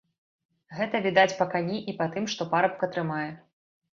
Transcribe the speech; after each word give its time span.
Гэта 0.77 1.01
відаць 1.07 1.37
па 1.41 1.47
кані 1.51 1.77
і 1.93 1.95
па 2.01 2.09
тым, 2.15 2.25
што 2.35 2.47
парабка 2.53 2.91
трымае. 2.95 3.29